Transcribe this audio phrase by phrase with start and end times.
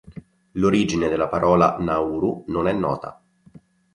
[0.53, 3.21] L'origine della parola "Nauru" non è nota.